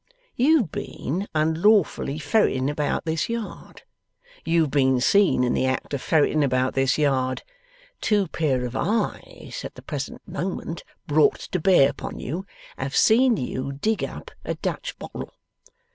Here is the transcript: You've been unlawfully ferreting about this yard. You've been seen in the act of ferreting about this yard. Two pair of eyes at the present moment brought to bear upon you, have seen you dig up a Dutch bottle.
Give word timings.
You've 0.35 0.71
been 0.71 1.27
unlawfully 1.35 2.17
ferreting 2.17 2.71
about 2.71 3.05
this 3.05 3.29
yard. 3.29 3.83
You've 4.43 4.71
been 4.71 4.99
seen 4.99 5.43
in 5.43 5.53
the 5.53 5.67
act 5.67 5.93
of 5.93 6.01
ferreting 6.01 6.43
about 6.43 6.73
this 6.73 6.97
yard. 6.97 7.43
Two 8.01 8.27
pair 8.29 8.65
of 8.65 8.75
eyes 8.75 9.61
at 9.63 9.75
the 9.75 9.83
present 9.83 10.27
moment 10.27 10.83
brought 11.05 11.41
to 11.51 11.59
bear 11.59 11.91
upon 11.91 12.17
you, 12.19 12.47
have 12.79 12.95
seen 12.95 13.37
you 13.37 13.73
dig 13.73 14.03
up 14.03 14.31
a 14.43 14.55
Dutch 14.55 14.97
bottle. 14.97 15.35